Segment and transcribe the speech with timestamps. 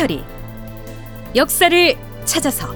[0.00, 0.24] 다큐멘터리.
[1.34, 2.74] 역사를 찾아서.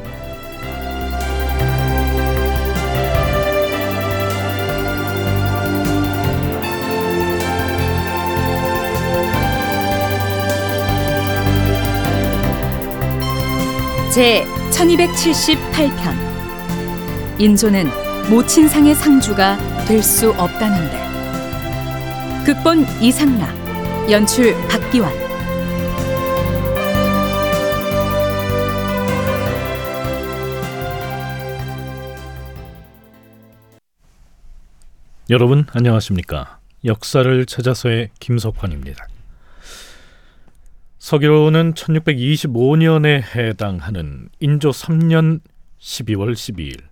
[14.12, 16.14] 제 1278편.
[17.38, 17.88] 인조는
[18.30, 21.04] 모친상의 상주가 될 수 없다는데.
[22.44, 23.50] 극본 이상락
[24.10, 25.23] 연출 박기환
[35.30, 36.58] 여러분 안녕하십니까?
[36.84, 39.06] 역사를 찾아서의 김석환입니다.
[40.98, 45.40] 서기로는 1625년에 해당하는 인조 3년
[45.80, 46.82] 12월 12일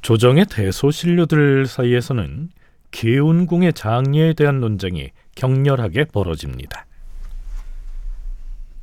[0.00, 2.50] 조정의 대소신료들 사이에서는
[2.92, 6.86] 계운궁의 장례에 대한 논쟁이 격렬하게 벌어집니다.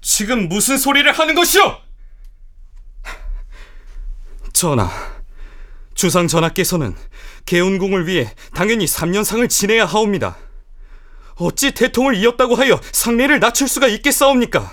[0.02, 1.78] 지금 무슨 소리를 하는 것이오?
[4.52, 4.90] 전하,
[6.02, 6.96] 주상 전하께서는
[7.46, 10.36] 개운궁을 위해 당연히 3년상을 지내야 하옵니다.
[11.36, 14.72] 어찌 대통을 이었다고 하여 상례를 낮출 수가 있겠사옵니까?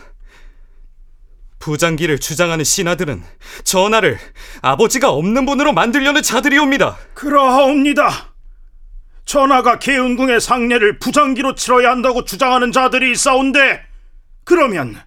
[1.59, 3.23] 부장기를 주장하는 신하들은
[3.63, 4.19] 전하를
[4.63, 6.97] 아버지가 없는 분으로 만들려는 자들이옵니다.
[7.13, 8.33] 그러하옵니다.
[9.27, 13.83] 전하가 계운궁의 상례를 부장기로 치러야 한다고 주장하는 자들이 있사온데
[14.45, 14.99] 그러면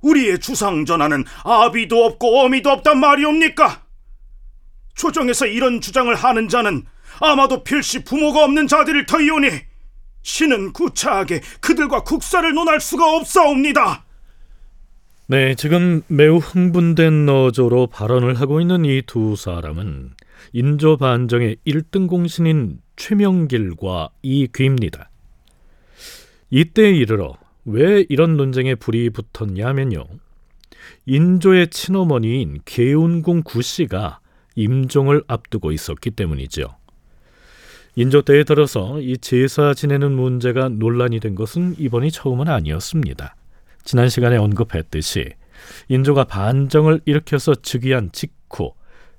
[0.00, 3.85] 우리의 주상 전하는 아비도 없고 어미도 없단 말이옵니까?
[4.96, 6.84] 조정에서 이런 주장을 하는 자는
[7.20, 9.48] 아마도 필시 부모가 없는 자들일 터이오니
[10.22, 14.04] 신은 구차하게 그들과 국사를 논할 수가 없사옵니다.
[15.28, 20.10] 네, 지금 매우 흥분된 너조로 발언을 하고 있는 이 두 사람은
[20.52, 25.10] 인조 반정의 1등 공신인 최명길과 이귀입니다.
[26.50, 27.34] 이때에 이르러
[27.64, 30.04] 왜 이런 논쟁에 불이 붙었냐면요.
[31.06, 34.20] 인조의 친어머니인 계운궁 구씨가
[34.56, 36.74] 임종을 앞두고 있었기 때문이죠.
[37.94, 43.36] 인조 때에 들어서 이 제사 지내는 문제가 논란이 된 것은 이번이 처음은 아니었습니다.
[43.84, 45.30] 지난 시간에 언급했듯이
[45.88, 48.74] 인조가 반정을 일으켜서 즉위한 직후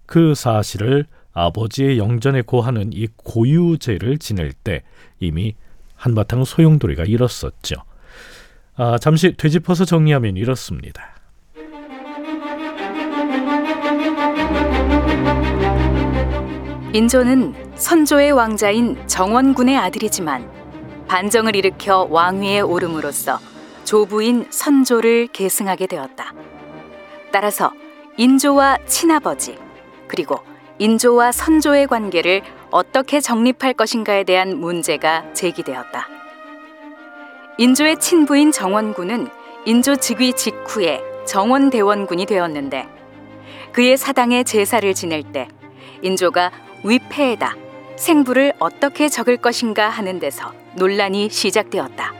[0.05, 4.83] 그 사실을 아버지의 영전에 고하는 이 고유제를 지낼 때
[5.19, 5.55] 이미
[5.95, 7.75] 한바탕 소용돌이가 일었었죠.
[8.75, 11.16] 아, 잠시 되짚어서 정리하면 이렇습니다.
[16.97, 20.49] 인조는 선조의 왕자인 정원군의 아들이지만
[21.07, 23.39] 반정을 일으켜 왕위에 오름으로써
[23.83, 26.33] 조부인 선조를 계승하게 되었다.
[27.31, 27.71] 따라서
[28.17, 29.59] 인조와 친아버지
[30.07, 30.39] 그리고
[30.79, 32.41] 인조와 선조의 관계를
[32.71, 36.07] 어떻게 정립할 것인가에 대한 문제가 제기되었다.
[37.59, 39.27] 인조의 친부인 정원군은
[39.65, 42.87] 인조 즉위 직후에 정원대원군이 되었는데
[43.71, 45.47] 그의 사당에 제사를 지낼 때
[46.01, 46.51] 인조가
[46.83, 47.55] 위패에다
[47.95, 52.13] 생부를 어떻게 적을 것인가 하는 데서 논란이 시작되었다.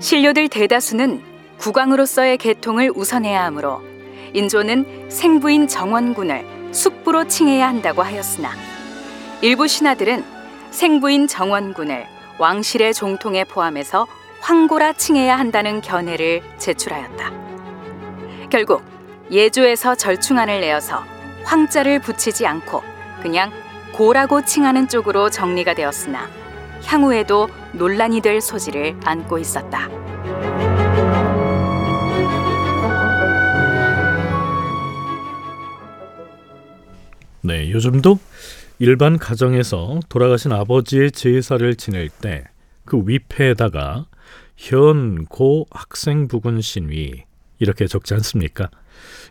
[0.00, 1.22] 신료들 대다수는
[1.58, 3.82] 국왕으로서의 계통을 우선해야 하므로
[4.32, 8.50] 인조는 생부인 정원군을 숙부로 칭해야 한다고 하였으나
[9.42, 10.24] 일부 신하들은
[10.70, 12.06] 생부인 정원군을
[12.38, 14.06] 왕실의 종통에 포함해서
[14.40, 17.32] 황고라 칭해야 한다는 견해를 제출하였다.
[18.48, 18.82] 결국
[19.30, 21.04] 예조에서 절충안을 내어서
[21.50, 22.82] 황자를 붙이지 않고
[23.20, 23.50] 그냥
[23.92, 26.30] 고라고 칭하는 쪽으로 정리가 되었으나
[26.84, 29.88] 향후에도 논란이 될 소지를 안고 있었다.
[37.42, 38.18] 네, 요즘도
[38.78, 42.44] 일반 가정에서 돌아가신 아버지의 제사를 지낼 때
[42.90, 44.06] 그 위패에다가
[44.56, 47.22] 현고 학생 부군 신위
[47.60, 48.68] 이렇게 적지 않습니까?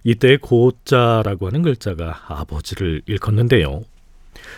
[0.03, 3.84] 이때 고자라고 하는 글자가 아버지를 일컫는데요.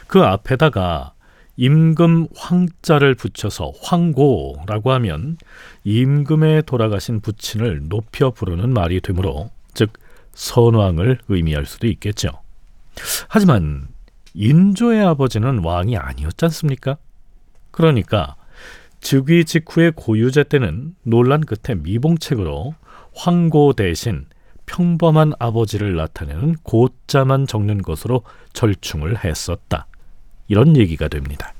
[0.07, 1.13] 그 앞에다가
[1.57, 5.37] 임금 황자를 붙여서 황고라고 하면
[5.83, 9.93] 임금에 돌아가신 부친을 높여 부르는 말이 되므로 즉
[10.33, 12.29] 선왕을 의미할 수도 있겠죠.
[13.27, 13.87] 하지만
[14.33, 16.97] 인조의 아버지는 왕이 아니었지 않습니까?
[17.71, 18.35] 그러니까
[19.01, 22.75] 즉위 직후의 고유제 때는 논란 끝에 미봉책으로
[23.13, 24.25] 황고 대신
[24.71, 28.23] 평범한 아버지를 나타내는 고자만 적는 것으로
[28.53, 29.85] 절충을 했었다.
[30.47, 31.53] 이런 얘기가 됩니다.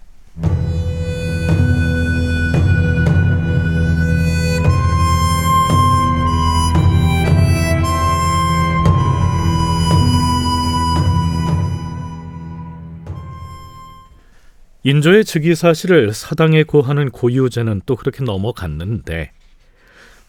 [14.83, 19.31] 인조의 즉위 사실을 사당에 고하는 고유제는 또 그렇게 넘어갔는데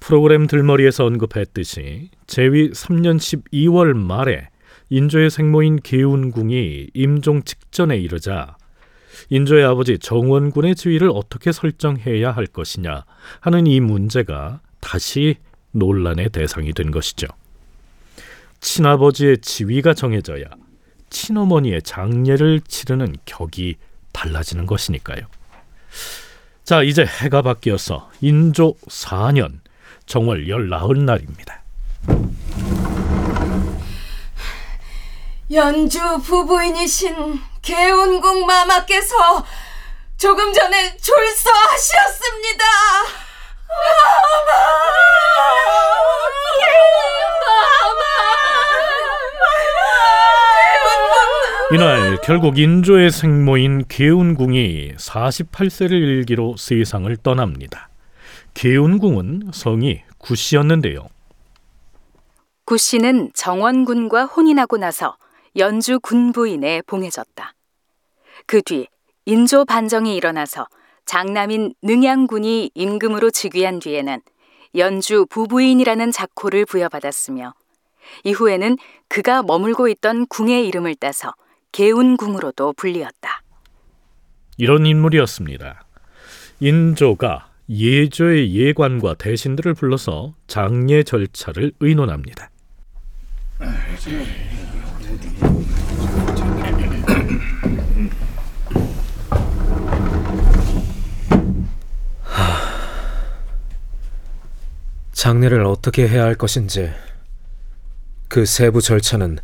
[0.02, 4.49] 프로그램 들머리에서 언급했듯이 제위 3년 12월 말에
[4.90, 8.56] 인조의 생모인 계운궁이 임종 직전에 이르자
[9.31, 13.04] 인조의 아버지 정원군의 지위를 어떻게 설정해야 할 것이냐
[13.38, 15.37] 하는 이 문제가 다시
[15.70, 17.28] 논란의 대상이 된 것이죠.
[18.60, 20.46] 친아버지의 지위가 정해져야
[21.10, 23.76] 친어머니의 장례를 치르는 격이
[24.12, 25.20] 달라지는 것이니까요.
[26.64, 29.62] 자, 이제 해가 바뀌어서 인조 4년
[30.12, 31.62] 정월 열나흘 날입니다.
[35.50, 39.47] 연주 부부인이신 개운궁 마마께서
[40.19, 42.64] 조금 전에 졸서하셨습니다.
[51.73, 57.88] 이날 결국 인조의 생모인 계운궁이 48세를 일기로 세상을 떠납니다.
[58.54, 61.08] 계운궁은 성이 구씨였는데요.
[62.64, 65.16] 구씨는 정원군과 혼인하고 나서
[65.56, 67.54] 연주 군부인에 봉해졌다.
[68.46, 68.87] 그 뒤
[69.25, 70.66] 인조 반정이 일어나서
[71.04, 74.20] 장남인 능양군이 임금으로 즉위한 뒤에는
[74.76, 77.54] 연주 부부인이라는 작호를 부여받았으며
[78.25, 78.76] 이후에는
[79.08, 81.34] 그가 머물고 있던 궁의 이름을 따서
[81.72, 83.43] 개운궁으로도 불리었다.
[84.56, 85.84] 이런 인물이었습니다.
[86.60, 92.51] 인조가 예조의 예관과 대신들을 불러서 장례 절차를 의논합니다.
[105.13, 106.93] 장례를 어떻게 해야 할 것인지
[108.29, 109.39] 그 세부 절차는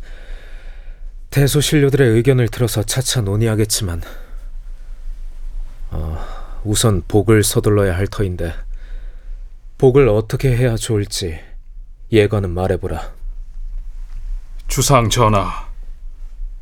[1.31, 4.01] 대소신료들의 의견을 들어서 차차 논의하겠지만
[5.91, 6.28] 어,
[6.63, 8.53] 우선 복을 서둘러야 할 터인데
[9.77, 11.39] 복을 어떻게 해야 좋을지
[12.11, 13.11] 예관은 말해보라.
[14.67, 15.67] 주상 전하,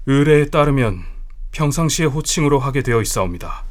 [0.06, 1.04] 의례에 따르면
[1.52, 3.64] 평상시에 호칭으로 하게 되어 있사옵니다.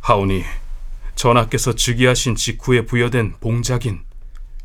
[0.00, 0.44] 하오니
[1.14, 4.00] 전하께서 즉위하신 직후에 부여된 봉작인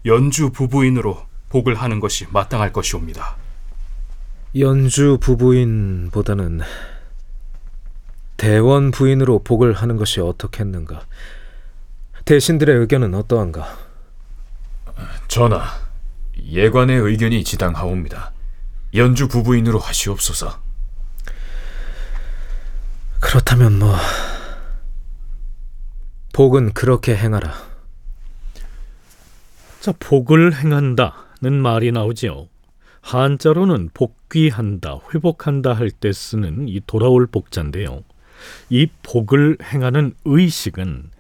[0.05, 3.37] 연주 부부인으로 복을 하는 것이 마땅할 것이옵니다.
[4.59, 6.61] 연주 부부인보다는
[8.41, 11.05] 대원 부인으로 복을 하는 것이 어떻겠는가?
[12.25, 13.77] 대신들의 의견은 어떠한가?
[15.27, 15.63] 전하,
[16.43, 18.33] 예관의 의견이 지당하옵니다.
[18.95, 20.59] 연주 부부인으로 하시옵소서.
[23.19, 23.95] 그렇다면 뭐
[26.33, 27.53] 복은 그렇게 행하라.
[29.81, 32.47] 자, 복을 행한다는 말이 나오지요.
[33.01, 38.01] 한자로는 복귀한다, 회복한다 할 때 쓰는 이 돌아올 복자인데요.
[38.69, 41.11] 이 복을 행하는 의식은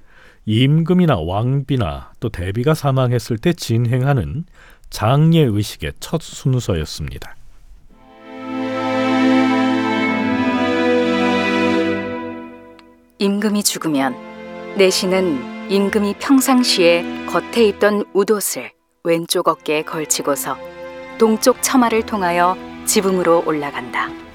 [0.45, 4.45] 임금이나 왕비나 또 대비가 사망했을 때 진행하는
[4.89, 7.35] 장례 의식의 첫 순서였습니다.
[13.19, 14.15] 임금이 죽으면
[14.77, 18.71] 내시는 임금이 평상시에 겉에 입던 웃옷을
[19.03, 20.57] 왼쪽 어깨에 걸치고서
[21.17, 24.30] 동쪽 처마를 통하여 지붕으로 올라간다.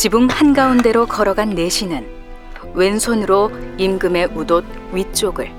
[0.00, 2.08] 지붕 한가운데로 걸어간 내시는
[2.72, 5.52] 왼손으로 임금의 웃옷 위쪽을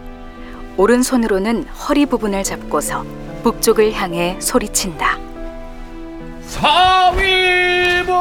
[0.77, 3.05] 오른손으로는 허리 부분을 잡고서
[3.43, 5.19] 북쪽을 향해 소리친다.
[6.41, 8.12] 사위보!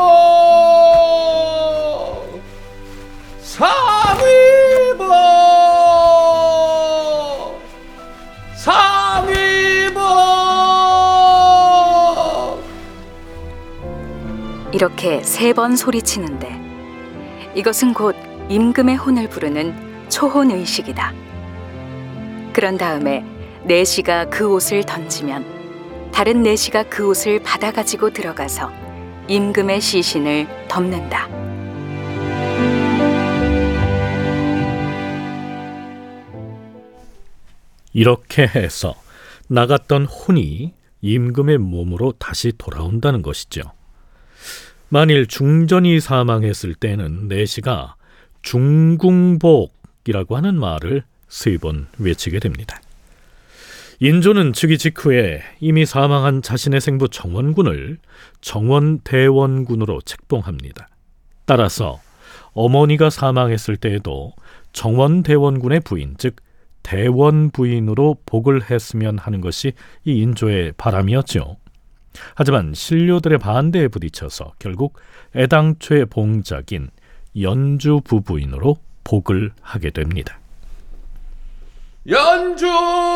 [3.41, 4.00] 사
[14.81, 16.59] 이렇게 세 번 소리치는데
[17.55, 18.17] 이것은 곧
[18.49, 21.13] 임금의 혼을 부르는 초혼 의식이다.
[22.55, 23.23] 그런 다음에
[23.65, 28.73] 내시가 그 옷을 던지면 다른 내시가 그 옷을 받아 가지고 들어가서
[29.29, 31.29] 임금의 시신을 덮는다.
[37.93, 38.95] 이렇게 해서
[39.47, 40.73] 나갔던 혼이
[41.03, 43.61] 임금의 몸으로 다시 돌아온다는 것이죠.
[44.91, 47.95] 만일 중전이 사망했을 때는 내시가
[48.43, 52.81] 중궁복이라고 하는 말을 세 번 외치게 됩니다.
[54.01, 57.99] 인조는 즉위 직후에 이미 사망한 자신의 생부 정원군을
[58.41, 60.89] 정원대원군으로 책봉합니다.
[61.45, 62.01] 따라서
[62.53, 64.33] 어머니가 사망했을 때에도
[64.73, 66.37] 정원대원군의 부인, 즉
[66.83, 71.59] 대원 부인으로 복을 했으면 하는 것이 이 인조의 바람이었죠.
[72.35, 74.99] 하지만 신료들의 반대에 부딪혀서 결국
[75.37, 76.91] 애당초의 봉작인
[77.41, 80.39] 연주 부부인으로 복을 하게 됩니다.
[82.09, 82.67] 연주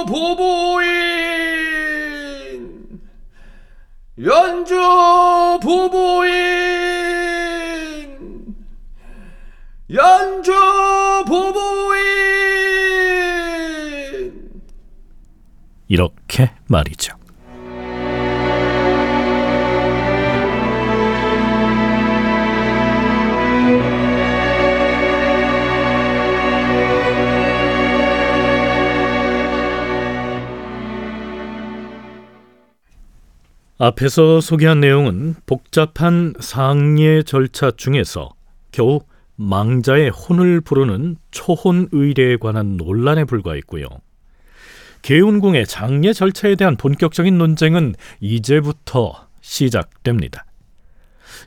[0.07, 1.35] 부부인
[4.23, 4.75] 연주
[5.63, 6.95] 부부인
[9.91, 10.53] 연주
[11.27, 11.75] 부부인
[15.89, 17.24] 이렇게 말이죠.
[33.85, 38.31] 앞에서 소개한 내용은 복잡한 상례 절차 중에서
[38.73, 39.01] 겨우
[39.37, 43.85] 망자의 혼을 부르는 초혼 의례에 관한 논란에 불과했고요.
[45.03, 50.47] 계운궁의 장례 절차에 대한 본격적인 논쟁은 이제부터 시작됩니다.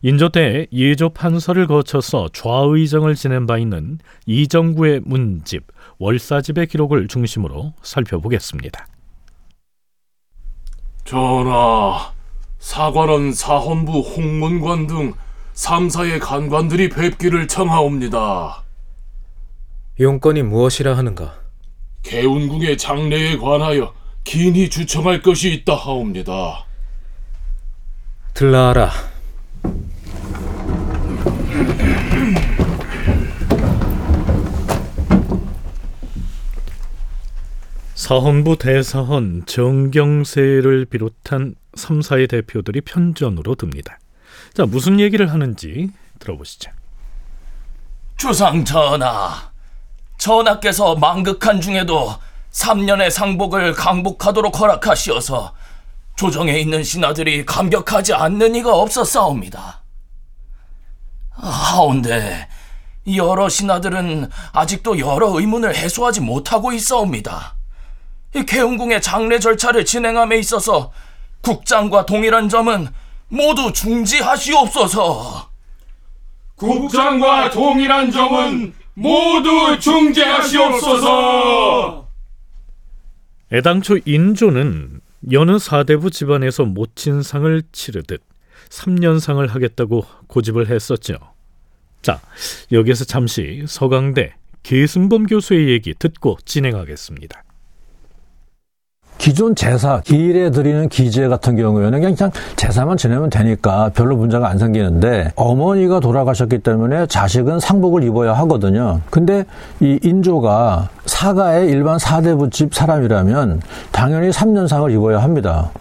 [0.03, 5.63] 인조 때 예조 판서를 거쳐서 좌의정을 지낸 바 있는 이정구의 문집,
[5.98, 8.86] 월사집의 기록을 중심으로 살펴보겠습니다.
[11.03, 12.16] 전하,
[12.59, 15.13] 사관원 사헌부 홍문관 등
[15.53, 18.63] 3사의 간관들이 뵙기를 청하옵니다.
[19.99, 21.39] 용건이 무엇이라 하는가?
[22.03, 26.65] 개운궁의 장례에 관하여 긴히 주청할 것이 있다 하옵니다.
[28.33, 28.91] 들라하라.
[37.95, 43.98] 사헌부 대사헌 정경세를 비롯한 3사의 대표들이 편전으로 듭니다.
[44.53, 46.72] 자, 무슨 얘기를 하는지 들어보시죠.
[48.17, 49.51] 주상 전하,
[50.17, 52.15] 전하께서 망극한 중에도
[52.51, 55.53] 3년의 상복을 강복하도록 허락하시어서
[56.15, 59.84] 조정에 있는 신하들이 감격하지 않는 이가 없었사옵니다.
[61.31, 62.48] 하온데
[63.15, 67.55] 여러 신하들은 아직도 여러 의문을 해소하지 못하고 있사옵니다.
[68.36, 70.91] 이 개운궁의 장례 절차를 진행함에 있어서
[71.41, 72.88] 국장과 동일한 점은
[73.29, 75.50] 모두 중지하시옵소서.
[76.56, 81.17] 국장과 동일한 점은 모두 중재하시옵소서.
[83.53, 85.01] 애당초 인조는
[85.32, 88.22] 여느 사대부 집안에서 모친상을 치르듯
[88.70, 91.15] 3년상을 하겠다고 고집을 했었죠.
[92.01, 92.20] 자,
[92.72, 97.44] 여기서 잠시 서강대 계승범 교수의 얘기 듣고 진행하겠습니다.
[99.17, 105.31] 기존 제사, 기일에 드리는 기재 같은 경우에는 그냥, 제사만 지내면 되니까 별로 문제가 안 생기는데
[105.36, 109.01] 어머니가 돌아가셨기 때문에 자식은 상복을 입어야 하거든요.
[109.09, 109.45] 근데
[109.79, 115.71] 이 인조가 사가의 일반 사대부집 사람이라면 당연히 3년상을 입어야 합니다.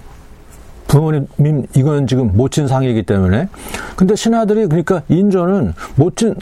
[0.89, 1.27] 부모님
[1.75, 3.49] 이건 지금 모친 상이기 때문에
[3.97, 6.35] 근데 신하들이 그러니까 인조는 모친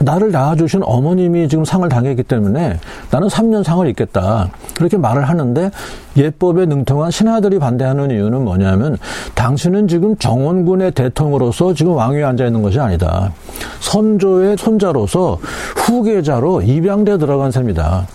[0.00, 2.78] 나를 낳아주신 어머님이 지금 상을 당했기 때문에
[3.10, 4.50] 나는 3년 상을 입겠다.
[4.74, 5.70] 그렇게 말을 하는데
[6.16, 8.96] 예법에 능통한 신하들이 반대하는 이유는 뭐냐면
[9.34, 13.32] 당신은 지금 정원군의 대통으로서 지금 왕위에 앉아 있는 것이 아니다.
[13.80, 15.38] 선조의 손자로서
[15.76, 18.06] 후계자로 입양돼 들어간 셈이다.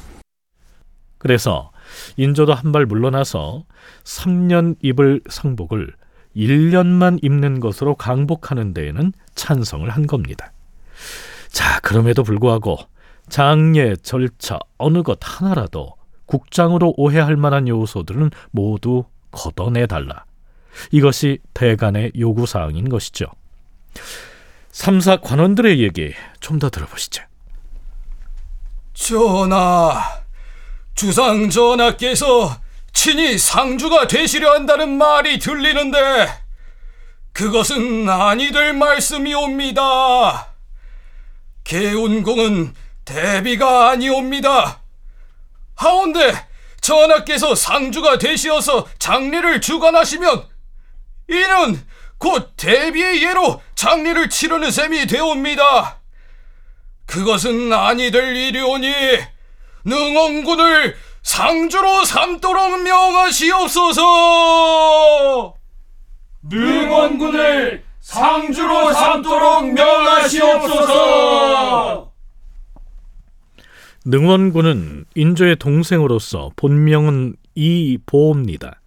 [1.18, 1.72] 그래서
[2.18, 3.64] 인조도 한 발 물러나서
[4.04, 5.90] 3년 입을 상복을
[6.36, 10.51] 1년만 입는 것으로 강복하는 데에는 찬성을 한 겁니다.
[11.52, 12.78] 자, 그럼에도 불구하고
[13.30, 20.26] 장례, 절차 어느 것 하나라도 국장으로 오해할 만한 요소들은 모두 걷어내 달라.
[20.92, 23.26] 이것이 대간의 요구 사항인 것이죠.
[24.72, 27.24] 3사 관원들의 얘기 좀 더 들어보시죠.
[28.94, 30.02] 전하,
[30.96, 32.58] 주상 전하께서
[32.94, 35.98] 친히 상주가 되시려 한다는 말이 들리는데
[37.34, 40.51] 그것은 아니 될 말씀이옵니다.
[41.72, 42.76] 개운공은
[43.06, 44.82] 대비가 아니옵니다.
[45.78, 46.34] 하온데
[46.82, 50.50] 전하께서 상주가 되시어서 장례를 주관하시면
[51.30, 51.82] 이는
[52.18, 56.02] 곧 대비의 예로 장례를 치르는 셈이 되옵니다.
[57.06, 58.94] 그것은 아니 될 일이오니
[59.86, 64.02] 능원군을 상주로 삼도록 명하시옵소서.
[66.50, 71.32] 능원군을 상주로 삼도록 명하시옵소서.
[74.04, 78.82] 능원군은 인조의 동생으로서 본명은 이보입니다.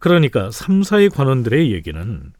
[0.00, 2.32] 그러니까 3사의 관원들의 얘기는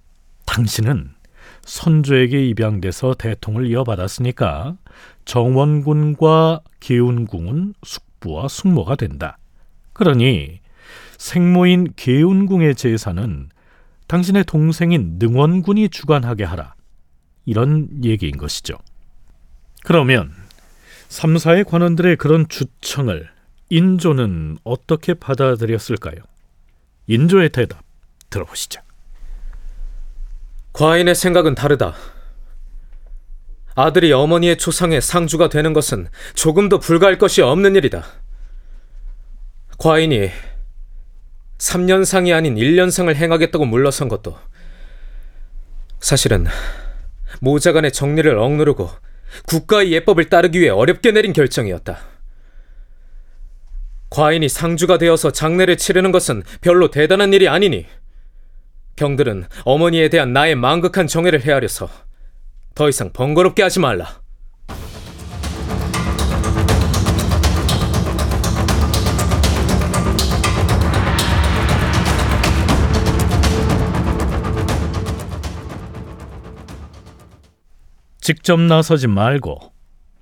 [0.47, 1.15] 당신은
[1.63, 4.77] 선조에게 입양돼서 대통을 이어받았으니까
[5.25, 9.39] 정원군과 계운궁은 숙부와 숙모가 된다.
[9.93, 10.59] 그러니
[11.19, 13.51] 생모인 계운궁의 제사는
[14.11, 16.75] 당신의 동생인 능원군이 주관하게 하라.
[17.47, 18.77] 이런 얘기인 것이죠.
[19.85, 20.33] 그러면
[21.09, 23.31] 삼사의 관원들의 그런 주청을
[23.69, 26.17] 인조는 어떻게 받아들였을까요?
[27.07, 27.85] 인조의 대답
[28.31, 28.81] 들어보시죠.
[30.73, 31.95] 과인의 생각은 다르다.
[33.77, 38.03] 아들이 어머니의 초상의 상주가 되는 것은 조금도 불가할 것이 없는 일이다.
[39.79, 40.31] 과인이
[41.61, 44.37] 3년상이 아닌 1년상을 행하겠다고 물러선 것도
[46.01, 46.47] 사실은
[47.41, 48.91] 모자간의 정리를 억누르고
[49.47, 51.99] 국가의 예법을 따르기 위해 어렵게 내린 결정이었다.
[54.09, 57.87] 과인이 상주가 되어서 장례를 치르는 것은 별로 대단한 일이 아니니
[58.97, 61.89] 경들은 어머니에 대한 나의 망극한 정의를 헤아려서
[62.75, 64.20] 더 이상 번거롭게 하지 말라.
[78.31, 79.73] 직접 나서지 말고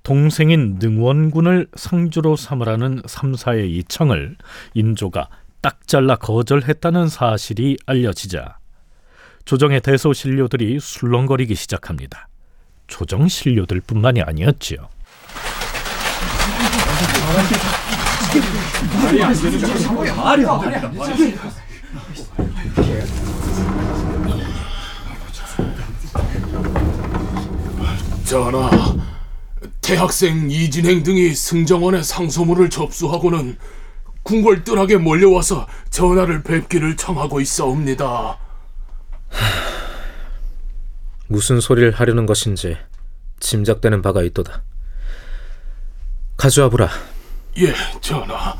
[0.01, 4.35] 동생인 능원군을 상주로 삼으라는 삼사의 이청을
[4.73, 5.27] 인조가
[5.61, 8.57] 딱 잘라 거절했다는 사실이 알려지자
[9.45, 12.29] 조정의 대소신료들이 술렁거리기 시작합니다.
[12.87, 14.89] 조정 신료들 뿐만이 아니었지요.
[28.29, 28.69] 전하,
[29.81, 33.57] 대학생 이진행 등이 승정원의 상소문을 접수하고는
[34.21, 38.37] 궁궐뜰하게 몰려와서 전하를 뵙기를 청하고 있사옵니다.
[41.25, 42.77] 무슨 소리를 하려는 것인지
[43.39, 44.61] 짐작되는 바가 있도다.
[46.37, 46.87] 가져와 보라.
[47.57, 48.55] 예, 전하.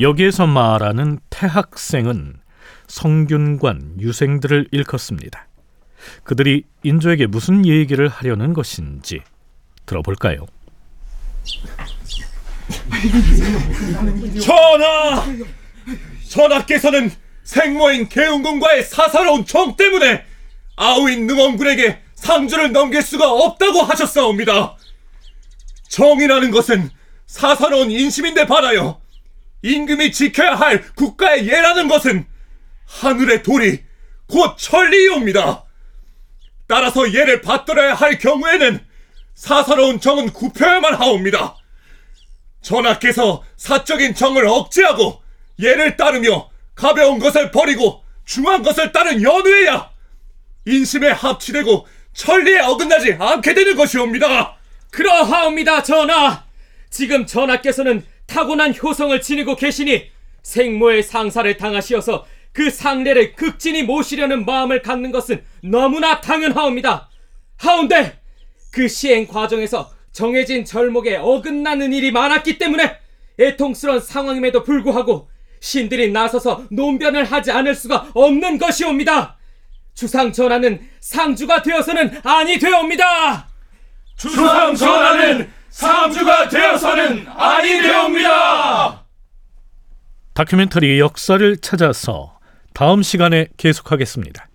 [0.00, 2.34] 여기에서 말하는 태학생은
[2.88, 5.48] 성균관 유생들을 일컫습니다.
[6.24, 9.20] 그들이 인조에게 무슨 얘기를 하려는 것인지
[9.86, 10.46] 들어볼까요?
[14.42, 15.24] 전하!
[16.28, 17.10] 전하께서는
[17.44, 20.24] 생모인 계운군과의 사사로운 정 때문에
[20.76, 24.76] 아우인 능원군에게 상주를 넘길 수가 없다고 하셨사옵니다.
[25.88, 26.90] 정이라는 것은
[27.26, 29.00] 사사로운 인심인데 받아요.
[29.64, 32.26] 임금이 지켜야 할 국가의 예라는 것은
[32.86, 33.82] 하늘의 도리,
[34.28, 35.64] 곧 천리이옵니다.
[36.68, 38.78] 따라서 예를 받들어야 할 경우에는
[39.34, 41.56] 사사로운 정은 굽혀야만 하옵니다.
[42.60, 45.22] 전하께서 사적인 정을 억제하고
[45.58, 49.90] 예를 따르며 가벼운 것을 버리고 중한 것을 따른 연후에야
[50.66, 54.56] 인심에 합치되고 천리에 어긋나지 않게 되는 것이옵니다.
[54.90, 56.44] 그러하옵니다, 전하.
[56.90, 60.10] 지금 전하께서는 타고난 효성을 지니고 계시니
[60.42, 67.10] 생모의 상사를 당하시어서 그 상례를 극진히 모시려는 마음을 갖는 것은 너무나 당연하옵니다.
[67.56, 68.20] 하운데
[68.72, 72.96] 그 시행 과정에서 정해진 절목에 어긋나는 일이 많았기 때문에
[73.40, 75.28] 애통스러운 상황임에도 불구하고
[75.60, 79.36] 신들이 나서서 논변을 하지 않을 수가 없는 것이옵니다.
[79.94, 83.48] 주상 전하는 상주가 되어서는 아니 되옵니다.
[84.16, 89.04] 주상 전하는 상주가 되어서는 아니 되옵니다.
[90.32, 92.38] 다큐멘터리 역사를 찾아서
[92.74, 94.46] 다음 시간에 계속하겠습니다.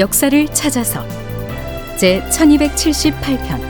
[0.00, 1.06] 역사를 찾아서.
[1.96, 3.60] 제 1278편.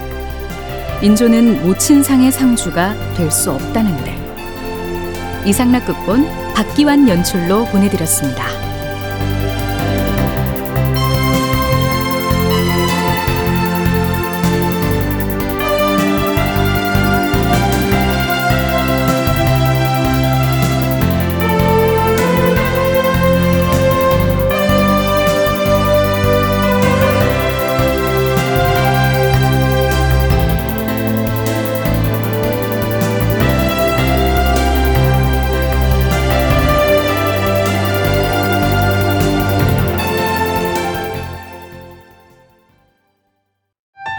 [1.02, 4.16] 인조는 모친상의 상주가 될 수 없다는데.
[5.44, 8.69] 이상락 극본 박기환 연출로 보내드렸습니다.